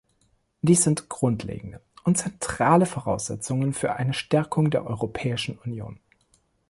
Dies 0.63 0.81
sind 0.81 1.09
grundlegende 1.09 1.79
und 2.03 2.17
zentrale 2.17 2.87
Voraussetzungen 2.87 3.71
für 3.71 3.93
eine 3.97 4.15
Stärkung 4.15 4.71
der 4.71 4.87
Europäischen 4.87 5.59
Union. 5.59 5.99